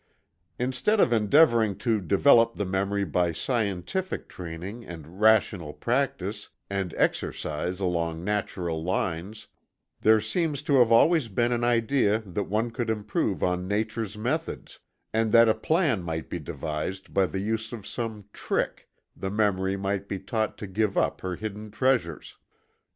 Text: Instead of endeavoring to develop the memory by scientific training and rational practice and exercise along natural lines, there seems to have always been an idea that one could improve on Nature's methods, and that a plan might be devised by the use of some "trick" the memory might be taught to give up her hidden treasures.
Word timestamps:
Instead 0.57 0.99
of 0.99 1.13
endeavoring 1.13 1.75
to 1.77 2.01
develop 2.01 2.55
the 2.55 2.65
memory 2.65 3.03
by 3.05 3.31
scientific 3.31 4.27
training 4.27 4.83
and 4.83 5.21
rational 5.21 5.73
practice 5.73 6.49
and 6.71 6.91
exercise 6.97 7.79
along 7.79 8.23
natural 8.23 8.83
lines, 8.83 9.45
there 9.99 10.19
seems 10.19 10.63
to 10.63 10.77
have 10.79 10.91
always 10.91 11.27
been 11.27 11.51
an 11.51 11.63
idea 11.63 12.17
that 12.25 12.45
one 12.45 12.71
could 12.71 12.89
improve 12.89 13.43
on 13.43 13.67
Nature's 13.67 14.17
methods, 14.17 14.79
and 15.13 15.31
that 15.31 15.47
a 15.47 15.53
plan 15.53 16.01
might 16.01 16.31
be 16.31 16.39
devised 16.39 17.13
by 17.13 17.27
the 17.27 17.37
use 17.39 17.71
of 17.71 17.85
some 17.85 18.25
"trick" 18.33 18.89
the 19.15 19.29
memory 19.29 19.77
might 19.77 20.07
be 20.09 20.17
taught 20.17 20.57
to 20.57 20.65
give 20.65 20.97
up 20.97 21.21
her 21.21 21.35
hidden 21.35 21.69
treasures. 21.69 22.37